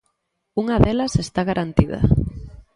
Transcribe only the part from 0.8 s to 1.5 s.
delas está